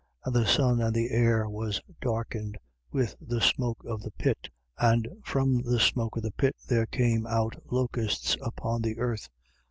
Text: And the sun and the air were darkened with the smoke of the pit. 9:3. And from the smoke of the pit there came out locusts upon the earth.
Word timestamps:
And 0.25 0.35
the 0.35 0.47
sun 0.47 0.81
and 0.81 0.95
the 0.95 1.11
air 1.11 1.47
were 1.47 1.73
darkened 2.01 2.57
with 2.91 3.15
the 3.21 3.39
smoke 3.39 3.83
of 3.85 4.01
the 4.01 4.09
pit. 4.09 4.49
9:3. 4.81 4.91
And 4.95 5.07
from 5.23 5.61
the 5.61 5.79
smoke 5.79 6.17
of 6.17 6.23
the 6.23 6.31
pit 6.31 6.55
there 6.67 6.87
came 6.87 7.27
out 7.27 7.61
locusts 7.71 8.35
upon 8.41 8.81
the 8.81 8.97
earth. 8.97 9.29